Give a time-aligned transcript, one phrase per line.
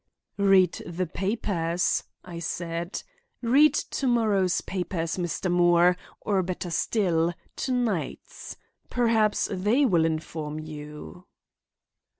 [0.39, 3.03] "Read the papers," I said;
[3.43, 5.51] "read tomorrow's papers, Mr.
[5.51, 8.57] Moore; or, better still, tonight's.
[8.89, 11.27] Perhaps they will inform you."